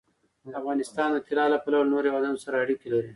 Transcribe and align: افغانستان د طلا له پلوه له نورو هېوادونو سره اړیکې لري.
افغانستان 0.59 1.09
د 1.13 1.17
طلا 1.27 1.45
له 1.53 1.57
پلوه 1.63 1.81
له 1.83 1.89
نورو 1.93 2.07
هېوادونو 2.09 2.37
سره 2.45 2.55
اړیکې 2.63 2.87
لري. 2.93 3.09